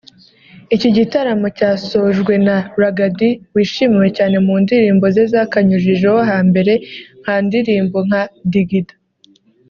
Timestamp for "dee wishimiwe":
3.17-4.07